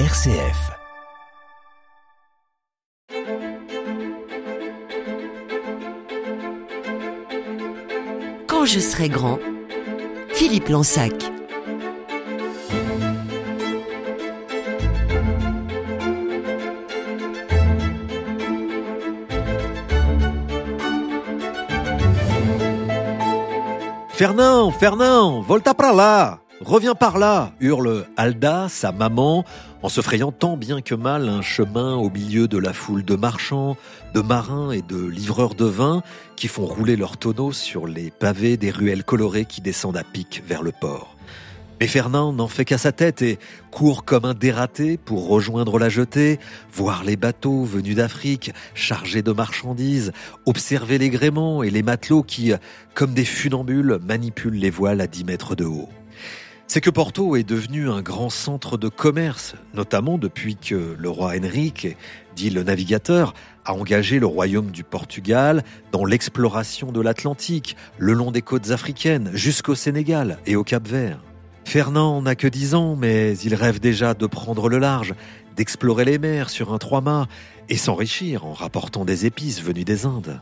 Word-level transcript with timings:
RCF. 0.00 0.72
Quand 8.48 8.64
je 8.64 8.80
serai 8.80 9.08
grand, 9.08 9.38
Philippe 10.30 10.68
Lansac. 10.68 11.12
Fernand, 24.08 24.72
Fernand, 24.72 25.40
volta 25.40 25.72
par 25.72 25.94
là 25.94 26.43
Reviens 26.60 26.94
par 26.94 27.18
là 27.18 27.52
hurle 27.60 28.06
Alda, 28.16 28.68
sa 28.68 28.92
maman, 28.92 29.44
en 29.82 29.88
se 29.88 30.00
frayant 30.00 30.30
tant 30.30 30.56
bien 30.56 30.80
que 30.80 30.94
mal 30.94 31.28
un 31.28 31.42
chemin 31.42 31.96
au 31.96 32.10
milieu 32.10 32.46
de 32.46 32.58
la 32.58 32.72
foule 32.72 33.04
de 33.04 33.16
marchands, 33.16 33.76
de 34.14 34.20
marins 34.20 34.70
et 34.70 34.80
de 34.80 35.04
livreurs 35.04 35.56
de 35.56 35.64
vin 35.64 36.02
qui 36.36 36.46
font 36.46 36.64
rouler 36.64 36.94
leurs 36.94 37.16
tonneaux 37.16 37.52
sur 37.52 37.88
les 37.88 38.10
pavés 38.12 38.56
des 38.56 38.70
ruelles 38.70 39.02
colorées 39.02 39.46
qui 39.46 39.62
descendent 39.62 39.96
à 39.96 40.04
pic 40.04 40.44
vers 40.46 40.62
le 40.62 40.70
port. 40.70 41.16
Mais 41.80 41.88
Fernand 41.88 42.32
n'en 42.32 42.46
fait 42.46 42.64
qu'à 42.64 42.78
sa 42.78 42.92
tête 42.92 43.20
et 43.20 43.40
court 43.72 44.04
comme 44.04 44.24
un 44.24 44.32
dératé 44.32 44.96
pour 44.96 45.26
rejoindre 45.26 45.80
la 45.80 45.88
jetée, 45.88 46.38
voir 46.72 47.02
les 47.02 47.16
bateaux 47.16 47.64
venus 47.64 47.96
d'Afrique 47.96 48.52
chargés 48.74 49.22
de 49.22 49.32
marchandises, 49.32 50.12
observer 50.46 50.98
les 50.98 51.10
gréements 51.10 51.64
et 51.64 51.70
les 51.70 51.82
matelots 51.82 52.22
qui, 52.22 52.52
comme 52.94 53.12
des 53.12 53.24
funambules, 53.24 53.98
manipulent 54.06 54.54
les 54.54 54.70
voiles 54.70 55.00
à 55.00 55.08
10 55.08 55.24
mètres 55.24 55.56
de 55.56 55.64
haut 55.64 55.90
c'est 56.66 56.80
que 56.80 56.90
Porto 56.90 57.36
est 57.36 57.44
devenu 57.44 57.90
un 57.90 58.00
grand 58.00 58.30
centre 58.30 58.76
de 58.78 58.88
commerce, 58.88 59.54
notamment 59.74 60.18
depuis 60.18 60.56
que 60.56 60.96
le 60.98 61.10
roi 61.10 61.34
Henrique, 61.36 61.96
dit 62.34 62.50
le 62.50 62.62
navigateur, 62.62 63.34
a 63.64 63.74
engagé 63.74 64.18
le 64.18 64.26
royaume 64.26 64.70
du 64.70 64.82
Portugal 64.82 65.62
dans 65.92 66.04
l'exploration 66.04 66.90
de 66.90 67.00
l'Atlantique, 67.00 67.76
le 67.98 68.12
long 68.12 68.30
des 68.30 68.42
côtes 68.42 68.70
africaines, 68.70 69.30
jusqu'au 69.34 69.74
Sénégal 69.74 70.38
et 70.46 70.56
au 70.56 70.64
Cap-Vert. 70.64 71.20
Fernand 71.64 72.22
n'a 72.22 72.34
que 72.34 72.48
dix 72.48 72.74
ans, 72.74 72.96
mais 72.96 73.36
il 73.38 73.54
rêve 73.54 73.80
déjà 73.80 74.14
de 74.14 74.26
prendre 74.26 74.68
le 74.68 74.78
large, 74.78 75.14
d'explorer 75.56 76.04
les 76.04 76.18
mers 76.18 76.50
sur 76.50 76.72
un 76.72 76.78
trois-mâts 76.78 77.26
et 77.68 77.76
s'enrichir 77.76 78.44
en 78.44 78.52
rapportant 78.52 79.04
des 79.04 79.26
épices 79.26 79.62
venues 79.62 79.84
des 79.84 80.06
Indes. 80.06 80.40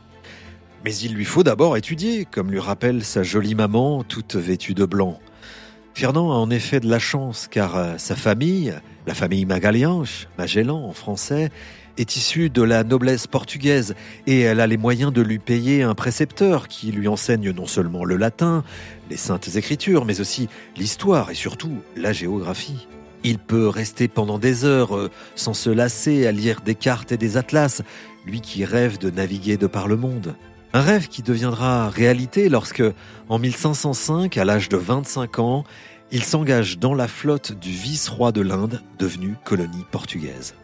Mais 0.83 0.95
il 0.95 1.13
lui 1.13 1.25
faut 1.25 1.43
d'abord 1.43 1.77
étudier, 1.77 2.25
comme 2.25 2.51
lui 2.51 2.59
rappelle 2.59 3.03
sa 3.03 3.23
jolie 3.23 3.55
maman, 3.55 4.03
toute 4.03 4.35
vêtue 4.35 4.73
de 4.73 4.85
blanc. 4.85 5.19
Fernand 5.95 6.31
a 6.31 6.35
en 6.35 6.49
effet 6.49 6.79
de 6.79 6.89
la 6.89 6.97
chance 6.97 7.47
car 7.49 7.77
euh, 7.77 7.93
sa 7.97 8.15
famille, 8.15 8.73
la 9.05 9.13
famille 9.13 9.45
Magalhães, 9.45 10.27
Magellan 10.39 10.83
en 10.83 10.93
français, 10.93 11.51
est 11.97 12.15
issue 12.15 12.49
de 12.49 12.63
la 12.63 12.83
noblesse 12.83 13.27
portugaise 13.27 13.93
et 14.25 14.41
elle 14.41 14.59
a 14.59 14.65
les 14.65 14.77
moyens 14.77 15.13
de 15.13 15.21
lui 15.21 15.37
payer 15.37 15.83
un 15.83 15.93
précepteur 15.93 16.67
qui 16.67 16.91
lui 16.91 17.07
enseigne 17.07 17.51
non 17.51 17.67
seulement 17.67 18.05
le 18.05 18.17
latin, 18.17 18.63
les 19.11 19.17
saintes 19.17 19.55
écritures, 19.55 20.05
mais 20.05 20.19
aussi 20.19 20.49
l'histoire 20.75 21.29
et 21.29 21.35
surtout 21.35 21.77
la 21.95 22.11
géographie. 22.11 22.87
Il 23.23 23.37
peut 23.37 23.67
rester 23.67 24.07
pendant 24.07 24.39
des 24.39 24.65
heures 24.65 24.97
euh, 24.97 25.11
sans 25.35 25.53
se 25.53 25.69
lasser 25.69 26.25
à 26.25 26.31
lire 26.31 26.61
des 26.61 26.75
cartes 26.75 27.11
et 27.11 27.17
des 27.17 27.37
atlas, 27.37 27.83
lui 28.25 28.41
qui 28.41 28.65
rêve 28.65 28.97
de 28.97 29.11
naviguer 29.11 29.57
de 29.57 29.67
par 29.67 29.87
le 29.87 29.95
monde. 29.95 30.35
Un 30.75 30.81
rêve 30.81 31.07
qui 31.07 31.21
deviendra 31.21 31.87
réalité 31.89 32.49
lorsque, 32.49 32.83
en 33.29 33.37
1505, 33.37 34.35
à 34.37 34.43
l'âge 34.43 34.69
de 34.69 34.77
25 34.77 35.37
ans, 35.37 35.65
il 36.11 36.23
s'engage 36.23 36.79
dans 36.79 36.95
la 36.95 37.07
flotte 37.07 37.51
du 37.51 37.69
vice-roi 37.69 38.31
de 38.31 38.41
l'Inde, 38.41 38.81
devenu 38.97 39.35
colonie 39.45 39.85
portugaise. 39.91 40.55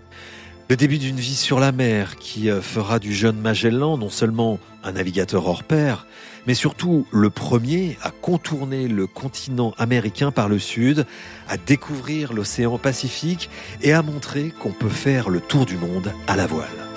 Le 0.67 0.75
début 0.75 0.97
d'une 0.97 1.19
vie 1.19 1.35
sur 1.35 1.59
la 1.59 1.71
mer 1.71 2.15
qui 2.15 2.49
euh, 2.49 2.59
fera 2.59 2.97
du 2.97 3.13
jeune 3.13 3.39
Magellan 3.39 3.97
non 3.97 4.09
seulement 4.09 4.59
un 4.83 4.93
navigateur 4.93 5.47
hors 5.47 5.63
pair, 5.63 6.07
mais 6.47 6.55
surtout 6.55 7.05
le 7.11 7.29
premier 7.29 7.97
à 8.01 8.09
contourner 8.09 8.87
le 8.87 9.05
continent 9.05 9.75
américain 9.77 10.31
par 10.31 10.49
le 10.49 10.57
sud, 10.57 11.05
à 11.47 11.57
découvrir 11.57 12.33
l'océan 12.33 12.79
Pacifique 12.79 13.49
et 13.83 13.93
à 13.93 14.01
montrer 14.01 14.51
qu'on 14.59 14.71
peut 14.71 14.89
faire 14.89 15.29
le 15.29 15.39
tour 15.39 15.67
du 15.67 15.77
monde 15.77 16.11
à 16.27 16.35
la 16.35 16.47
voile. 16.47 16.88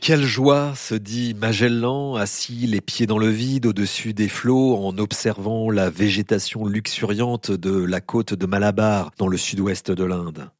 Quelle 0.00 0.24
joie, 0.24 0.74
se 0.74 0.94
dit 0.94 1.34
Magellan, 1.34 2.14
assis 2.14 2.66
les 2.66 2.80
pieds 2.80 3.06
dans 3.06 3.18
le 3.18 3.28
vide 3.28 3.66
au-dessus 3.66 4.14
des 4.14 4.28
flots 4.28 4.76
en 4.76 4.96
observant 4.96 5.70
la 5.70 5.90
végétation 5.90 6.64
luxuriante 6.64 7.50
de 7.50 7.84
la 7.84 8.00
côte 8.00 8.32
de 8.32 8.46
Malabar 8.46 9.10
dans 9.18 9.28
le 9.28 9.36
sud-ouest 9.36 9.90
de 9.90 10.04
l'Inde. 10.04 10.50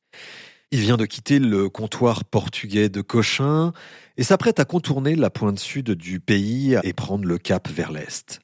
Il 0.70 0.80
vient 0.80 0.98
de 0.98 1.06
quitter 1.06 1.38
le 1.38 1.70
comptoir 1.70 2.24
portugais 2.24 2.90
de 2.90 3.00
Cochin 3.00 3.72
et 4.18 4.22
s'apprête 4.22 4.60
à 4.60 4.66
contourner 4.66 5.14
la 5.14 5.30
pointe 5.30 5.58
sud 5.58 5.92
du 5.92 6.20
pays 6.20 6.76
et 6.82 6.92
prendre 6.92 7.24
le 7.24 7.38
cap 7.38 7.68
vers 7.68 7.90
l'est. 7.90 8.40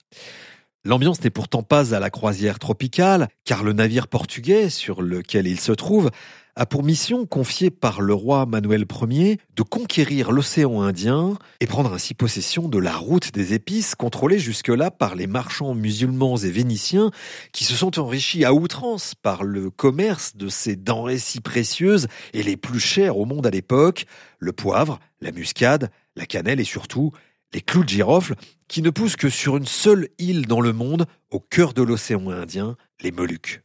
L'ambiance 0.86 1.22
n'est 1.24 1.30
pourtant 1.30 1.62
pas 1.62 1.94
à 1.94 2.00
la 2.00 2.10
croisière 2.10 2.58
tropicale, 2.58 3.28
car 3.44 3.64
le 3.64 3.72
navire 3.72 4.06
portugais 4.06 4.68
sur 4.68 5.00
lequel 5.00 5.46
il 5.46 5.58
se 5.58 5.72
trouve 5.72 6.10
a 6.56 6.66
pour 6.66 6.84
mission, 6.84 7.26
confiée 7.26 7.70
par 7.70 8.00
le 8.00 8.14
roi 8.14 8.46
Manuel 8.46 8.84
Ier, 9.10 9.38
de 9.56 9.62
conquérir 9.62 10.30
l'océan 10.30 10.82
Indien 10.82 11.36
et 11.60 11.66
prendre 11.66 11.92
ainsi 11.92 12.14
possession 12.14 12.68
de 12.68 12.78
la 12.78 12.96
route 12.96 13.32
des 13.32 13.54
épices 13.54 13.94
contrôlée 13.94 14.38
jusque-là 14.38 14.90
par 14.92 15.16
les 15.16 15.26
marchands 15.26 15.74
musulmans 15.74 16.36
et 16.36 16.50
vénitiens 16.50 17.10
qui 17.52 17.64
se 17.64 17.74
sont 17.74 17.98
enrichis 17.98 18.44
à 18.44 18.54
outrance 18.54 19.14
par 19.14 19.42
le 19.42 19.70
commerce 19.70 20.36
de 20.36 20.48
ces 20.48 20.76
denrées 20.76 21.18
si 21.18 21.40
précieuses 21.40 22.06
et 22.34 22.42
les 22.42 22.56
plus 22.56 22.80
chères 22.80 23.18
au 23.18 23.24
monde 23.24 23.46
à 23.46 23.50
l'époque, 23.50 24.06
le 24.38 24.52
poivre, 24.52 25.00
la 25.20 25.32
muscade, 25.32 25.90
la 26.14 26.26
cannelle 26.26 26.60
et 26.60 26.64
surtout 26.64 27.10
les 27.54 27.60
clous 27.60 27.84
de 27.84 27.88
girofle 27.88 28.34
qui 28.68 28.82
ne 28.82 28.90
poussent 28.90 29.16
que 29.16 29.30
sur 29.30 29.56
une 29.56 29.66
seule 29.66 30.08
île 30.18 30.46
dans 30.46 30.60
le 30.60 30.72
monde, 30.72 31.06
au 31.30 31.40
cœur 31.40 31.72
de 31.72 31.82
l'océan 31.82 32.28
Indien, 32.28 32.76
les 33.00 33.12
Moluques. 33.12 33.62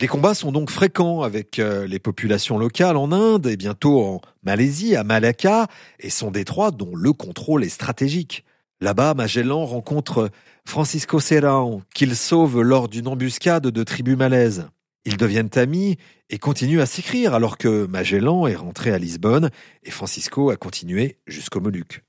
Les 0.00 0.08
combats 0.08 0.34
sont 0.34 0.52
donc 0.52 0.70
fréquents 0.70 1.22
avec 1.22 1.58
euh, 1.58 1.86
les 1.86 1.98
populations 1.98 2.58
locales 2.58 2.96
en 2.96 3.12
Inde 3.12 3.46
et 3.46 3.56
bientôt 3.56 4.04
en 4.04 4.20
Malaisie, 4.42 4.94
à 4.94 5.04
Malacca 5.04 5.68
et 6.00 6.10
son 6.10 6.30
détroit 6.30 6.70
dont 6.70 6.94
le 6.94 7.12
contrôle 7.12 7.64
est 7.64 7.70
stratégique. 7.70 8.44
Là-bas, 8.82 9.14
Magellan 9.14 9.64
rencontre 9.64 10.30
Francisco 10.66 11.18
Serrao, 11.18 11.82
qu'il 11.94 12.14
sauve 12.14 12.60
lors 12.60 12.88
d'une 12.88 13.08
embuscade 13.08 13.66
de 13.68 13.84
tribus 13.84 14.18
malaises. 14.18 14.68
Ils 15.06 15.16
deviennent 15.16 15.50
amis 15.54 15.96
et 16.28 16.38
continuent 16.38 16.80
à 16.80 16.86
s'écrire 16.86 17.32
alors 17.32 17.56
que 17.56 17.86
Magellan 17.86 18.46
est 18.46 18.54
rentré 18.54 18.92
à 18.92 18.98
Lisbonne 18.98 19.50
et 19.82 19.90
Francisco 19.90 20.50
a 20.50 20.56
continué 20.56 21.16
jusqu'aux 21.26 21.60
Moluques. 21.60 22.05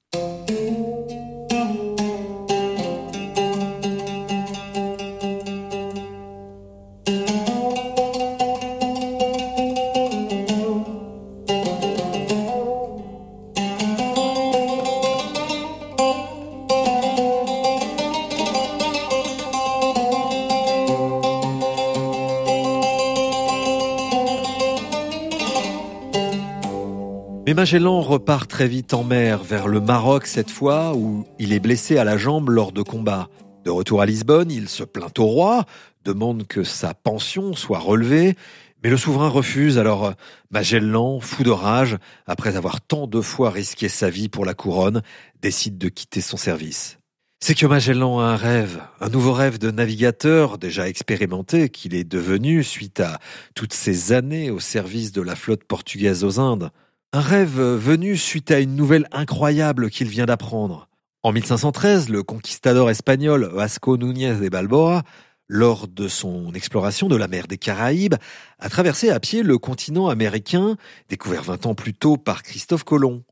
Mais 27.48 27.54
Magellan 27.54 28.02
repart 28.02 28.50
très 28.50 28.68
vite 28.68 28.94
en 28.94 29.06
mer, 29.06 29.42
vers 29.42 29.70
le 29.70 29.80
Maroc 29.80 30.28
cette 30.28 30.52
fois, 30.52 30.94
où 30.98 31.26
il 31.40 31.54
est 31.54 31.62
blessé 31.62 31.98
à 31.98 32.04
la 32.04 32.18
jambe 32.18 32.50
lors 32.50 32.74
de 32.74 32.82
combats. 32.82 33.30
De 33.64 33.70
retour 33.70 34.02
à 34.02 34.06
Lisbonne, 34.06 34.52
il 34.52 34.68
se 34.68 34.84
plaint 34.84 35.18
au 35.18 35.28
roi, 35.28 35.64
demande 36.04 36.46
que 36.46 36.66
sa 36.66 36.94
pension 36.94 37.54
soit 37.54 37.80
relevée, 37.80 38.36
mais 38.84 38.90
le 38.90 38.98
souverain 38.98 39.30
refuse, 39.30 39.78
alors 39.78 40.14
Magellan, 40.52 41.22
fou 41.22 41.44
de 41.44 41.50
rage, 41.50 41.98
après 42.26 42.58
avoir 42.58 42.82
tant 42.82 43.08
de 43.08 43.22
fois 43.22 43.50
risqué 43.50 43.88
sa 43.88 44.10
vie 44.10 44.28
pour 44.28 44.44
la 44.44 44.54
couronne, 44.54 45.02
décide 45.42 45.78
de 45.78 45.88
quitter 45.88 46.20
son 46.20 46.36
service. 46.36 46.98
C'est 47.40 47.56
que 47.56 47.66
Magellan 47.66 48.20
a 48.20 48.26
un 48.26 48.36
rêve, 48.36 48.82
un 49.00 49.08
nouveau 49.08 49.32
rêve 49.32 49.58
de 49.58 49.72
navigateur 49.72 50.58
déjà 50.58 50.90
expérimenté 50.90 51.70
qu'il 51.70 51.96
est 51.96 52.04
devenu 52.04 52.62
suite 52.62 53.00
à 53.00 53.20
toutes 53.56 53.74
ces 53.74 54.12
années 54.12 54.52
au 54.52 54.60
service 54.60 55.14
de 55.14 55.22
la 55.22 55.38
flotte 55.38 55.64
portugaise 55.64 56.26
aux 56.26 56.42
Indes. 56.42 56.72
Un 57.14 57.22
rêve 57.22 57.62
venu 57.62 58.18
suite 58.18 58.52
à 58.52 58.60
une 58.60 58.76
nouvelle 58.76 59.08
incroyable 59.14 59.90
qu'il 59.90 60.10
vient 60.10 60.26
d'apprendre. 60.26 60.90
En 61.24 61.32
1513, 61.32 62.10
le 62.10 62.22
conquistador 62.22 62.90
espagnol 62.90 63.50
Vasco 63.54 63.96
Núñez 63.96 64.36
de 64.36 64.50
Balboa, 64.50 65.04
lors 65.48 65.88
de 65.88 66.10
son 66.10 66.54
exploration 66.54 67.08
de 67.08 67.16
la 67.16 67.30
mer 67.30 67.48
des 67.48 67.58
Caraïbes, 67.58 68.16
a 68.60 68.70
traversé 68.70 69.10
à 69.10 69.22
pied 69.22 69.42
le 69.42 69.58
continent 69.58 70.10
américain, 70.10 70.76
découvert 71.08 71.44
20 71.44 71.68
ans 71.68 71.76
plus 71.76 71.94
tôt 71.94 72.18
par 72.18 72.44
Christophe 72.44 72.84
Colomb. 72.84 73.24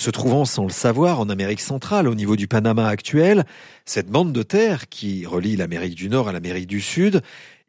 Se 0.00 0.10
trouvant 0.10 0.44
sans 0.44 0.64
le 0.64 0.70
savoir 0.70 1.18
en 1.18 1.28
Amérique 1.28 1.60
centrale, 1.60 2.06
au 2.06 2.14
niveau 2.14 2.36
du 2.36 2.46
Panama 2.46 2.86
actuel, 2.86 3.44
cette 3.84 4.10
bande 4.10 4.32
de 4.32 4.42
terre 4.44 4.88
qui 4.88 5.26
relie 5.26 5.56
l'Amérique 5.56 5.96
du 5.96 6.08
Nord 6.08 6.28
à 6.28 6.32
l'Amérique 6.32 6.68
du 6.68 6.80
Sud, 6.80 7.20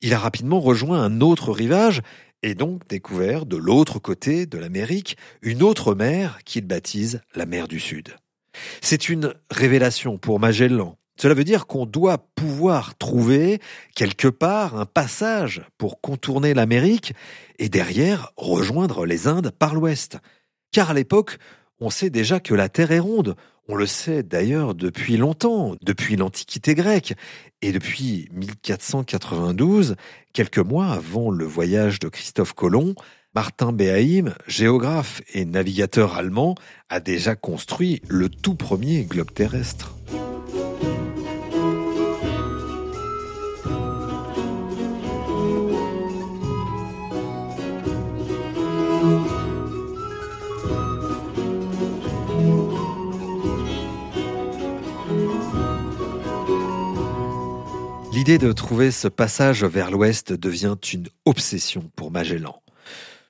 il 0.02 0.14
a 0.14 0.20
rapidement 0.20 0.60
rejoint 0.60 1.02
un 1.02 1.22
autre 1.22 1.52
rivage 1.52 2.02
et 2.46 2.54
donc 2.54 2.88
découvert 2.88 3.48
de 3.48 3.58
l'autre 3.58 3.98
côté 3.98 4.46
de 4.46 4.60
l'Amérique 4.60 5.18
une 5.42 5.64
autre 5.64 5.96
mer 5.96 6.38
qu'il 6.46 6.68
baptise 6.68 7.22
la 7.34 7.48
mer 7.48 7.68
du 7.68 7.80
Sud. 7.80 8.16
C'est 8.82 9.10
une 9.10 9.34
révélation 9.50 10.20
pour 10.20 10.40
Magellan. 10.40 10.96
Cela 11.20 11.34
veut 11.34 11.44
dire 11.44 11.66
qu'on 11.66 11.88
doit 11.88 12.20
pouvoir 12.36 12.96
trouver 13.00 13.60
quelque 13.96 14.28
part 14.28 14.80
un 14.80 14.86
passage 14.86 15.64
pour 15.80 16.02
contourner 16.02 16.54
l'Amérique 16.54 17.14
et 17.58 17.68
derrière 17.68 18.32
rejoindre 18.38 19.08
les 19.08 19.28
Indes 19.28 19.50
par 19.50 19.74
l'ouest. 19.74 20.20
Car 20.72 20.92
à 20.92 20.94
l'époque, 20.94 21.40
on 21.80 21.90
sait 21.90 22.12
déjà 22.12 22.40
que 22.40 22.54
la 22.54 22.70
Terre 22.70 22.92
est 22.92 23.00
ronde. 23.00 23.36
On 23.68 23.76
le 23.76 23.88
sait 23.88 24.22
d'ailleurs 24.22 24.76
depuis 24.76 25.18
longtemps, 25.18 25.76
depuis 25.82 26.16
l'Antiquité 26.18 26.76
grecque 26.76 27.16
et 27.64 27.72
depuis 27.72 28.30
1492, 28.32 29.96
quelques 30.34 30.60
mois 30.60 30.90
avant 30.90 31.32
le 31.32 31.46
voyage 31.46 31.98
de 32.00 32.08
Christophe 32.08 32.54
Colomb, 32.54 32.94
Martin 33.34 33.72
Behaim, 33.72 34.36
géographe 34.48 35.24
et 35.34 35.46
navigateur 35.46 36.16
allemand, 36.16 36.54
a 36.90 37.00
déjà 37.00 37.36
construit 37.36 38.04
le 38.08 38.30
tout 38.30 38.56
premier 38.56 39.04
globe 39.04 39.34
terrestre. 39.34 39.96
L'idée 58.26 58.44
de 58.44 58.54
trouver 58.54 58.90
ce 58.90 59.08
passage 59.08 59.64
vers 59.64 59.92
l'ouest 59.92 60.34
devient 60.34 60.78
une 60.92 61.06
obsession 61.26 61.92
pour 61.96 62.10
Magellan. 62.10 62.60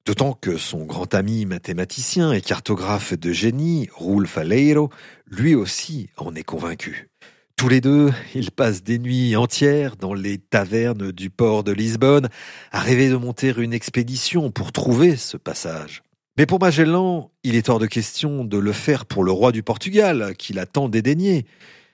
D'autant 0.05 0.31
que 0.31 0.55
son 0.55 0.85
grand 0.85 1.13
ami 1.13 1.45
mathématicien 1.45 2.31
et 2.31 2.39
cartographe 2.39 3.13
de 3.13 3.33
génie, 3.33 3.89
Rulf 3.93 4.37
Aleiro, 4.37 4.89
lui 5.27 5.53
aussi 5.53 6.07
en 6.15 6.33
est 6.33 6.45
convaincu. 6.45 7.09
Tous 7.57 7.67
les 7.67 7.81
deux, 7.81 8.13
ils 8.35 8.51
passent 8.51 8.83
des 8.83 8.97
nuits 8.97 9.35
entières 9.35 9.97
dans 9.97 10.13
les 10.13 10.37
tavernes 10.37 11.11
du 11.11 11.29
port 11.29 11.65
de 11.65 11.73
Lisbonne 11.73 12.29
à 12.71 12.79
rêver 12.79 13.09
de 13.09 13.17
monter 13.17 13.53
une 13.57 13.73
expédition 13.73 14.49
pour 14.49 14.71
trouver 14.71 15.17
ce 15.17 15.35
passage. 15.35 16.03
Mais 16.37 16.45
pour 16.45 16.61
Magellan, 16.61 17.31
il 17.43 17.55
est 17.55 17.67
hors 17.67 17.79
de 17.79 17.87
question 17.87 18.45
de 18.45 18.57
le 18.57 18.71
faire 18.71 19.05
pour 19.05 19.25
le 19.25 19.33
roi 19.33 19.51
du 19.51 19.61
Portugal, 19.61 20.35
qu'il 20.37 20.57
a 20.57 20.65
tant 20.65 20.87
dédaigné. 20.87 21.45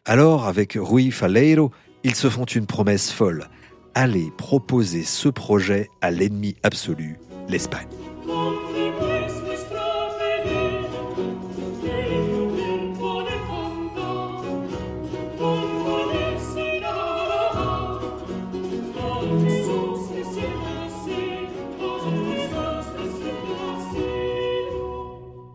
Alors, 0.06 0.46
avec 0.46 0.78
Rui 0.80 1.10
Faleiro, 1.10 1.72
ils 2.04 2.16
se 2.16 2.30
font 2.30 2.46
une 2.46 2.66
promesse 2.66 3.12
folle. 3.12 3.48
Aller 3.94 4.32
proposer 4.38 5.04
ce 5.04 5.30
projet 5.30 5.90
à 6.02 6.12
l'ennemi 6.12 6.56
absolu, 6.64 7.20
l'Espagne. 7.50 7.88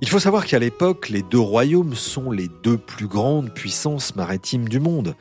Il 0.03 0.09
faut 0.09 0.21
savoir 0.21 0.47
qu'à 0.47 0.61
l'époque, 0.61 1.09
les 1.09 1.23
deux 1.23 1.41
royaumes 1.41 1.95
sont 1.95 2.31
les 2.31 2.49
deux 2.63 2.79
plus 2.79 3.09
grandes 3.09 3.53
puissances 3.53 4.15
maritimes 4.15 4.69
du 4.69 4.79
monde. 4.79 5.17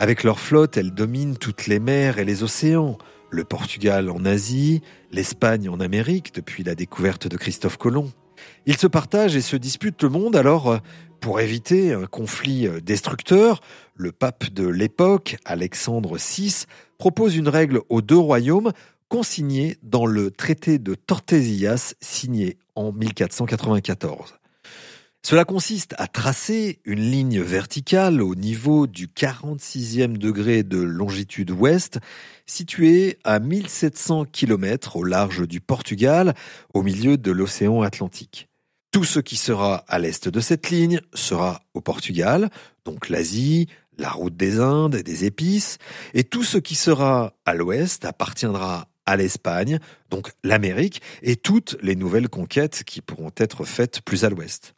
Avec 0.00 0.24
leur 0.24 0.40
flotte, 0.40 0.78
elles 0.78 0.94
dominent 0.94 1.36
toutes 1.36 1.66
les 1.66 1.78
mers 1.78 2.18
et 2.18 2.24
les 2.24 2.42
océans 2.42 2.96
le 3.28 3.44
Portugal 3.44 4.08
en 4.08 4.24
Asie, 4.24 4.80
l'Espagne 5.12 5.68
en 5.68 5.78
Amérique 5.78 6.34
depuis 6.34 6.64
la 6.64 6.74
découverte 6.74 7.28
de 7.28 7.36
Christophe 7.36 7.76
Colomb. 7.76 8.10
Ils 8.64 8.78
se 8.78 8.86
partagent 8.86 9.36
et 9.36 9.42
se 9.42 9.56
disputent 9.56 10.02
le 10.02 10.08
monde, 10.08 10.36
alors 10.36 10.78
pour 11.20 11.38
éviter 11.40 11.92
un 11.92 12.06
conflit 12.06 12.66
destructeur, 12.82 13.60
le 13.94 14.10
pape 14.10 14.48
de 14.54 14.66
l'époque, 14.66 15.36
Alexandre 15.44 16.16
VI, 16.16 16.64
propose 16.96 17.36
une 17.36 17.48
règle 17.48 17.82
aux 17.90 18.00
deux 18.00 18.16
royaumes 18.16 18.72
consignée 19.10 19.76
dans 19.82 20.06
le 20.06 20.30
traité 20.30 20.78
de 20.78 20.94
Tordesillas 20.94 21.94
signé 22.00 22.56
en 22.74 22.90
1494. 22.90 24.39
Cela 25.22 25.44
consiste 25.44 25.94
à 25.98 26.06
tracer 26.06 26.80
une 26.84 27.10
ligne 27.10 27.42
verticale 27.42 28.22
au 28.22 28.34
niveau 28.34 28.86
du 28.86 29.06
46e 29.06 30.16
degré 30.16 30.62
de 30.62 30.78
longitude 30.78 31.50
ouest, 31.50 31.98
située 32.46 33.18
à 33.22 33.38
1700 33.38 34.24
km 34.24 34.96
au 34.96 35.04
large 35.04 35.46
du 35.46 35.60
Portugal, 35.60 36.34
au 36.72 36.82
milieu 36.82 37.18
de 37.18 37.30
l'océan 37.30 37.82
Atlantique. 37.82 38.48
Tout 38.92 39.04
ce 39.04 39.20
qui 39.20 39.36
sera 39.36 39.84
à 39.88 39.98
l'est 39.98 40.26
de 40.28 40.40
cette 40.40 40.70
ligne 40.70 41.00
sera 41.14 41.62
au 41.74 41.82
Portugal, 41.82 42.48
donc 42.84 43.08
l'Asie, 43.08 43.68
la 43.98 44.10
route 44.10 44.36
des 44.36 44.58
Indes 44.58 44.94
et 44.94 45.02
des 45.02 45.26
épices, 45.26 45.76
et 46.14 46.24
tout 46.24 46.42
ce 46.42 46.56
qui 46.56 46.74
sera 46.74 47.34
à 47.44 47.54
l'ouest 47.54 48.06
appartiendra 48.06 48.88
à 49.04 49.16
l'Espagne, 49.16 49.80
donc 50.08 50.32
l'Amérique, 50.42 51.02
et 51.22 51.36
toutes 51.36 51.76
les 51.82 51.94
nouvelles 51.94 52.30
conquêtes 52.30 52.84
qui 52.84 53.02
pourront 53.02 53.32
être 53.36 53.64
faites 53.64 54.00
plus 54.00 54.24
à 54.24 54.30
l'ouest. 54.30 54.74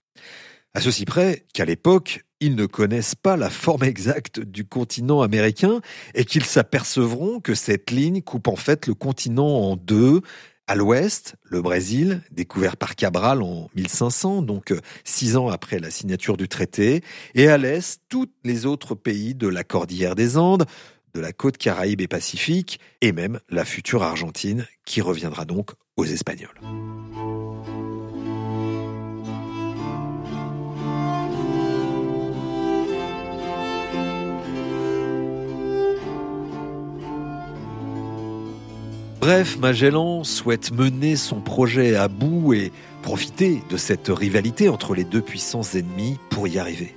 À 0.74 0.80
ceci 0.80 1.04
près 1.04 1.44
qu'à 1.52 1.64
l'époque, 1.64 2.24
ils 2.40 2.56
ne 2.56 2.66
connaissent 2.66 3.14
pas 3.14 3.36
la 3.36 3.50
forme 3.50 3.84
exacte 3.84 4.40
du 4.40 4.64
continent 4.64 5.22
américain 5.22 5.80
et 6.14 6.24
qu'ils 6.24 6.44
s'apercevront 6.44 7.40
que 7.40 7.54
cette 7.54 7.90
ligne 7.90 8.22
coupe 8.22 8.48
en 8.48 8.56
fait 8.56 8.86
le 8.86 8.94
continent 8.94 9.46
en 9.46 9.76
deux. 9.76 10.22
À 10.66 10.74
l'ouest, 10.74 11.34
le 11.44 11.60
Brésil, 11.60 12.22
découvert 12.30 12.76
par 12.76 12.96
Cabral 12.96 13.42
en 13.42 13.68
1500, 13.74 14.42
donc 14.42 14.70
euh, 14.70 14.80
six 15.04 15.36
ans 15.36 15.48
après 15.48 15.78
la 15.78 15.90
signature 15.90 16.36
du 16.36 16.48
traité, 16.48 17.02
et 17.34 17.48
à 17.48 17.58
l'est, 17.58 18.00
tous 18.08 18.28
les 18.44 18.64
autres 18.64 18.94
pays 18.94 19.34
de 19.34 19.48
la 19.48 19.64
cordillère 19.64 20.14
des 20.14 20.38
Andes, 20.38 20.64
de 21.14 21.20
la 21.20 21.32
côte 21.32 21.58
caraïbe 21.58 22.00
et 22.00 22.08
pacifique, 22.08 22.80
et 23.00 23.12
même 23.12 23.40
la 23.50 23.64
future 23.64 24.02
Argentine, 24.02 24.66
qui 24.86 25.00
reviendra 25.00 25.44
donc 25.44 25.72
aux 25.96 26.04
Espagnols. 26.04 26.58
Bref, 39.22 39.56
Magellan 39.60 40.24
souhaite 40.24 40.72
mener 40.72 41.14
son 41.14 41.40
projet 41.40 41.94
à 41.94 42.08
bout 42.08 42.54
et 42.54 42.72
profiter 43.02 43.62
de 43.70 43.76
cette 43.76 44.08
rivalité 44.08 44.68
entre 44.68 44.96
les 44.96 45.04
deux 45.04 45.22
puissances 45.22 45.76
ennemies 45.76 46.18
pour 46.28 46.48
y 46.48 46.58
arriver. 46.58 46.96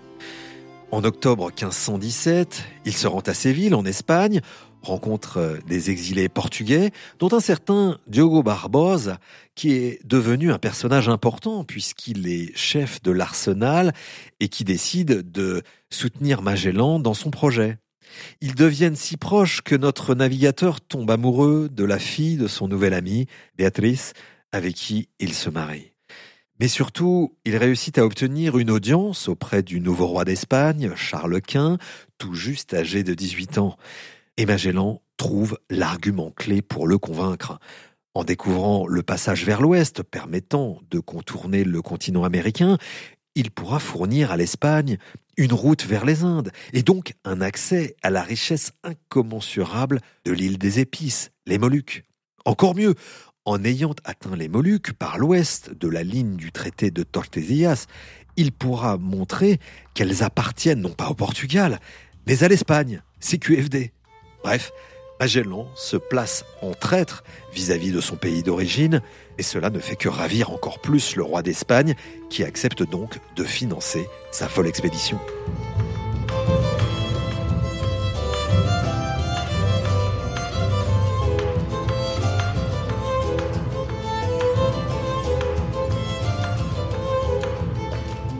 En 0.89 1.03
octobre 1.03 1.49
1517, 1.49 2.63
il 2.85 2.93
se 2.93 3.05
rend 3.05 3.19
à 3.19 3.35
Séville, 3.35 3.75
en 3.75 3.85
Espagne, 3.85 4.41
rencontre 4.81 5.59
des 5.67 5.91
exilés 5.91 6.27
portugais, 6.27 6.89
dont 7.19 7.31
un 7.31 7.39
certain 7.39 7.99
Diogo 8.07 8.41
Barbosa, 8.41 9.19
qui 9.53 9.73
est 9.73 9.99
devenu 10.03 10.51
un 10.51 10.57
personnage 10.57 11.09
important 11.09 11.63
puisqu'il 11.63 12.27
est 12.27 12.57
chef 12.57 13.03
de 13.03 13.11
l'arsenal 13.11 13.93
et 14.39 14.47
qui 14.47 14.63
décide 14.63 15.31
de 15.31 15.61
soutenir 15.91 16.41
Magellan 16.41 16.97
dans 16.97 17.13
son 17.13 17.29
projet. 17.29 17.77
Ils 18.41 18.55
deviennent 18.55 18.95
si 18.95 19.17
proches 19.17 19.61
que 19.61 19.75
notre 19.75 20.15
navigateur 20.15 20.81
tombe 20.81 21.11
amoureux 21.11 21.69
de 21.69 21.83
la 21.83 21.99
fille 21.99 22.37
de 22.37 22.47
son 22.47 22.67
nouvel 22.67 22.93
ami, 22.93 23.27
Béatrice, 23.57 24.13
avec 24.51 24.75
qui 24.75 25.09
il 25.19 25.33
se 25.33 25.49
marie. 25.49 25.91
Mais 26.59 26.67
surtout, 26.69 27.35
il 27.43 27.57
réussit 27.57 27.97
à 27.97 28.05
obtenir 28.05 28.57
une 28.57 28.71
audience 28.71 29.27
auprès 29.27 29.61
du 29.61 29.81
nouveau 29.81 30.07
roi 30.07 30.23
d'Espagne, 30.23 30.91
Charles 30.95 31.41
Quint, 31.41 31.77
tout 32.17 32.33
juste 32.33 32.73
âgé 32.73 33.03
de 33.03 33.13
18 33.13 33.57
ans. 33.57 33.77
Et 34.37 34.45
Magellan 34.45 35.01
trouve 35.17 35.57
l'argument 35.69 36.31
clé 36.31 36.61
pour 36.61 36.87
le 36.87 36.97
convaincre. 36.97 37.59
En 38.13 38.23
découvrant 38.23 38.87
le 38.87 39.03
passage 39.03 39.43
vers 39.43 39.61
l'ouest 39.61 40.01
permettant 40.01 40.79
de 40.89 40.99
contourner 40.99 41.65
le 41.65 41.81
continent 41.81 42.23
américain, 42.23 42.77
il 43.35 43.51
pourra 43.51 43.79
fournir 43.79 44.31
à 44.31 44.37
l'Espagne 44.37 44.97
une 45.37 45.53
route 45.53 45.85
vers 45.85 46.05
les 46.05 46.23
Indes 46.23 46.51
et 46.73 46.81
donc 46.81 47.13
un 47.25 47.41
accès 47.41 47.95
à 48.01 48.09
la 48.09 48.23
richesse 48.23 48.71
incommensurable 48.83 49.99
de 50.23 50.31
l'île 50.31 50.57
des 50.57 50.79
épices, 50.79 51.31
les 51.45 51.57
Moluques. 51.57 52.05
Encore 52.45 52.75
mieux, 52.75 52.95
en 53.43 53.63
ayant 53.63 53.93
atteint 54.05 54.35
les 54.35 54.47
Moluques 54.47 54.93
par 54.93 55.17
l'ouest 55.17 55.71
de 55.73 55.87
la 55.87 56.03
ligne 56.03 56.35
du 56.35 56.51
traité 56.51 56.89
de 56.89 57.03
Tordesillas, 57.03 57.85
il 58.37 58.51
pourra 58.51 58.97
montrer 58.97 59.59
qu'elles 59.93 60.23
appartiennent 60.23 60.81
non 60.81 60.93
pas 60.93 61.09
au 61.09 61.13
Portugal, 61.13 61.79
mais 62.27 62.43
à 62.43 62.47
l'Espagne, 62.47 63.01
CQFD. 63.19 63.91
Bref, 64.43 64.71
Magellan 65.19 65.67
se 65.75 65.95
place 65.95 66.45
en 66.61 66.73
traître 66.73 67.23
vis-à-vis 67.53 67.91
de 67.91 68.01
son 68.01 68.17
pays 68.17 68.43
d'origine, 68.43 69.01
et 69.37 69.43
cela 69.43 69.69
ne 69.69 69.79
fait 69.79 69.95
que 69.95 70.09
ravir 70.09 70.51
encore 70.51 70.79
plus 70.79 71.15
le 71.15 71.23
roi 71.23 71.41
d'Espagne, 71.41 71.95
qui 72.29 72.43
accepte 72.43 72.83
donc 72.83 73.19
de 73.35 73.43
financer 73.43 74.07
sa 74.31 74.47
folle 74.47 74.67
expédition. 74.67 75.19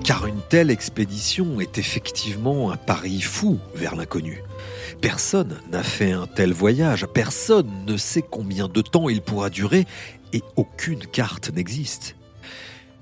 Car 0.04 0.28
une 0.28 0.42
telle 0.50 0.70
expédition 0.70 1.60
est 1.60 1.78
effectivement 1.80 2.72
un 2.72 2.78
pari 2.78 3.22
fou 3.22 3.60
vers 3.74 3.96
l'inconnu. 3.96 4.44
Personne 5.02 5.60
n'a 5.72 5.84
fait 5.84 6.12
un 6.12 6.28
tel 6.28 6.54
voyage, 6.54 7.06
personne 7.14 7.86
ne 7.86 7.98
sait 7.98 8.24
combien 8.24 8.68
de 8.68 8.82
temps 8.82 9.10
il 9.10 9.22
pourra 9.22 9.50
durer 9.50 9.86
et 10.34 10.42
aucune 10.56 11.06
carte 11.06 11.52
n'existe. 11.54 12.16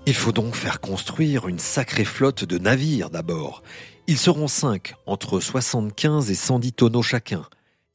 Il 0.06 0.14
faut 0.14 0.34
donc 0.34 0.56
faire 0.56 0.82
construire 0.82 1.48
une 1.48 1.60
sacrée 1.60 2.06
flotte 2.06 2.44
de 2.44 2.58
navires 2.58 3.10
d'abord. 3.10 3.64
Ils 4.08 4.18
seront 4.18 4.50
cinq, 4.50 4.96
entre 5.06 5.40
75 5.40 6.30
et 6.30 6.36
110 6.36 6.74
tonneaux 6.74 7.02
chacun. 7.02 7.46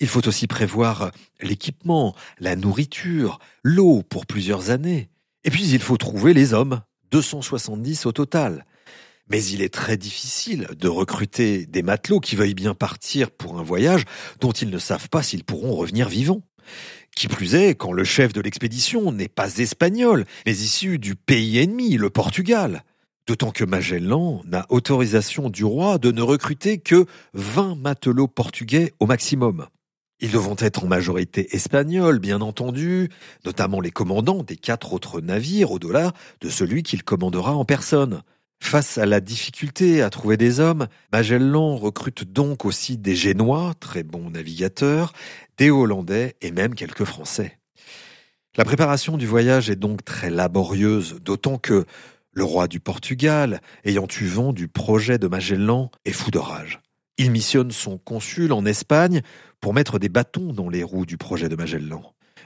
Il 0.00 0.08
faut 0.08 0.26
aussi 0.26 0.46
prévoir 0.46 1.10
l'équipement, 1.42 2.14
la 2.38 2.56
nourriture, 2.56 3.40
l'eau 3.62 4.02
pour 4.02 4.24
plusieurs 4.24 4.70
années. 4.70 5.10
Et 5.44 5.50
puis 5.50 5.68
il 5.68 5.80
faut 5.80 5.98
trouver 5.98 6.32
les 6.32 6.54
hommes, 6.54 6.80
270 7.10 8.06
au 8.06 8.12
total. 8.12 8.64
Mais 9.30 9.44
il 9.44 9.62
est 9.62 9.73
très 9.73 9.97
difficile 9.97 10.68
de 10.78 10.88
recruter 10.88 11.66
des 11.66 11.82
matelots 11.82 12.20
qui 12.20 12.37
veuillent 12.37 12.54
bien 12.54 12.75
partir 12.75 13.30
pour 13.30 13.58
un 13.58 13.62
voyage 13.62 14.04
dont 14.40 14.52
ils 14.52 14.70
ne 14.70 14.78
savent 14.78 15.08
pas 15.08 15.23
s'ils 15.23 15.44
pourront 15.44 15.75
revenir 15.75 16.08
vivants. 16.08 16.42
Qui 17.14 17.28
plus 17.28 17.54
est, 17.54 17.75
quand 17.75 17.92
le 17.92 18.04
chef 18.04 18.32
de 18.32 18.40
l'expédition 18.40 19.11
n'est 19.12 19.28
pas 19.28 19.58
espagnol, 19.58 20.25
mais 20.47 20.52
issu 20.52 20.99
du 20.99 21.14
pays 21.16 21.58
ennemi, 21.58 21.97
le 21.97 22.11
Portugal. 22.11 22.85
D'autant 23.26 23.50
que 23.50 23.64
Magellan 23.64 24.40
n'a 24.47 24.64
autorisation 24.70 25.50
du 25.50 25.64
roi 25.64 25.99
de 25.99 26.12
ne 26.12 26.23
recruter 26.23 26.78
que 26.78 27.04
20 27.35 27.75
matelots 27.75 28.28
portugais 28.28 28.94
au 29.00 29.06
maximum. 29.06 29.66
Ils 30.20 30.30
devront 30.30 30.56
être 30.58 30.85
en 30.85 30.88
majorité 30.88 31.54
espagnols, 31.54 32.18
bien 32.18 32.40
entendu, 32.40 33.11
notamment 33.44 33.80
les 33.80 33.90
commandants 33.90 34.42
des 34.42 34.56
quatre 34.56 34.92
autres 34.92 35.20
navires 35.20 35.70
au-delà 35.70 36.12
de 36.40 36.49
celui 36.49 36.82
qu'il 36.82 37.04
commandera 37.04 37.54
en 37.54 37.64
personne. 37.64 38.23
Face 38.60 38.98
à 38.98 39.06
la 39.06 39.20
difficulté 39.20 40.02
à 40.02 40.10
trouver 40.10 40.36
des 40.36 40.60
hommes, 40.60 40.88
Magellan 41.12 41.76
recrute 41.76 42.30
donc 42.30 42.64
aussi 42.64 42.98
des 42.98 43.16
Génois, 43.16 43.72
très 43.80 44.02
bons 44.02 44.30
navigateurs, 44.30 45.12
des 45.56 45.70
Hollandais 45.70 46.36
et 46.42 46.50
même 46.50 46.74
quelques 46.74 47.04
Français. 47.04 47.58
La 48.56 48.64
préparation 48.64 49.16
du 49.16 49.26
voyage 49.26 49.70
est 49.70 49.76
donc 49.76 50.04
très 50.04 50.30
laborieuse, 50.30 51.18
d'autant 51.22 51.58
que 51.58 51.86
le 52.32 52.44
roi 52.44 52.68
du 52.68 52.78
Portugal, 52.78 53.60
ayant 53.84 54.06
eu 54.20 54.26
vent 54.26 54.52
du 54.52 54.68
projet 54.68 55.18
de 55.18 55.28
Magellan, 55.28 55.90
est 56.04 56.12
fou 56.12 56.30
de 56.30 56.38
rage. 56.38 56.80
Il 57.16 57.30
missionne 57.30 57.70
son 57.70 57.98
consul 57.98 58.52
en 58.52 58.66
Espagne 58.66 59.22
pour 59.60 59.74
mettre 59.74 59.98
des 59.98 60.08
bâtons 60.08 60.52
dans 60.52 60.68
les 60.68 60.82
roues 60.82 61.06
du 61.06 61.16
projet 61.16 61.48
de 61.48 61.56
Magellan. 61.56 62.02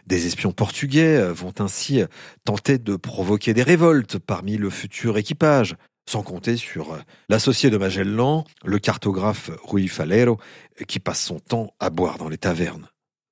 Des 0.06 0.26
espions 0.26 0.52
portugais 0.52 1.22
vont 1.32 1.52
ainsi 1.58 2.02
tenter 2.44 2.78
de 2.78 2.96
provoquer 2.96 3.54
des 3.54 3.62
révoltes 3.62 4.18
parmi 4.18 4.56
le 4.56 4.70
futur 4.70 5.18
équipage, 5.18 5.76
sans 6.08 6.22
compter 6.22 6.56
sur 6.56 6.98
l'associé 7.28 7.70
de 7.70 7.76
Magellan, 7.76 8.44
le 8.64 8.78
cartographe 8.78 9.50
Rui 9.62 9.88
Falero, 9.88 10.38
qui 10.86 10.98
passe 10.98 11.22
son 11.22 11.38
temps 11.38 11.74
à 11.80 11.90
boire 11.90 12.18
dans 12.18 12.28
les 12.28 12.38
tavernes. 12.38 12.88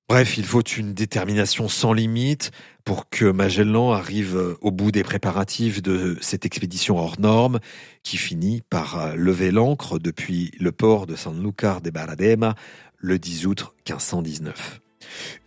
Bref, 0.09 0.37
il 0.37 0.43
faut 0.43 0.61
une 0.61 0.93
détermination 0.93 1.69
sans 1.69 1.93
limite 1.93 2.51
pour 2.83 3.09
que 3.09 3.23
Magellan 3.23 3.91
arrive 3.91 4.57
au 4.59 4.69
bout 4.69 4.91
des 4.91 5.03
préparatifs 5.03 5.81
de 5.81 6.17
cette 6.19 6.45
expédition 6.45 6.97
hors 6.97 7.17
norme 7.17 7.59
qui 8.03 8.17
finit 8.17 8.61
par 8.69 9.15
lever 9.15 9.51
l'ancre 9.51 9.99
depuis 9.99 10.51
le 10.59 10.73
port 10.73 11.07
de 11.07 11.15
Sanlúcar 11.15 11.79
de 11.79 11.91
Baradema 11.91 12.55
le 12.97 13.19
10 13.19 13.45
août 13.45 13.73
1519. 13.87 14.81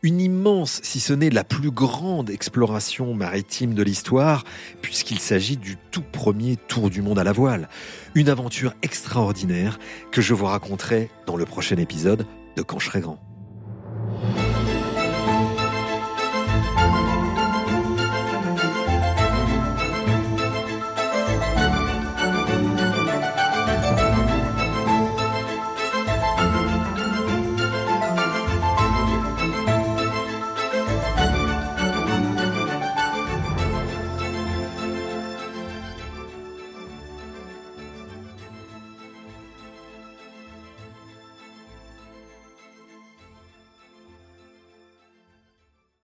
Une 0.02 0.20
immense, 0.20 0.80
si 0.82 1.00
ce 1.00 1.12
n'est 1.12 1.30
la 1.30 1.44
plus 1.44 1.70
grande 1.70 2.30
exploration 2.30 3.14
maritime 3.14 3.74
de 3.74 3.82
l'histoire, 3.82 4.44
puisqu'il 4.82 5.18
s'agit 5.18 5.56
du 5.56 5.76
tout 5.90 6.02
premier 6.02 6.56
tour 6.56 6.90
du 6.90 7.02
monde 7.02 7.18
à 7.18 7.24
la 7.24 7.32
voile. 7.32 7.68
Une 8.14 8.28
aventure 8.28 8.74
extraordinaire 8.82 9.78
que 10.12 10.20
je 10.20 10.34
vous 10.34 10.46
raconterai 10.46 11.10
dans 11.26 11.36
le 11.36 11.44
prochain 11.44 11.76
épisode 11.76 12.26
de 12.56 12.62
Quand 12.62 12.78
grand. 13.00 13.33